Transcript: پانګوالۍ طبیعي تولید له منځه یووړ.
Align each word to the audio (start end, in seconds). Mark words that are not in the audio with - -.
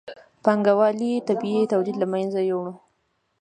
پانګوالۍ 0.43 1.11
طبیعي 1.27 1.63
تولید 1.71 1.95
له 1.99 2.07
منځه 2.13 2.39
یووړ. 2.49 2.67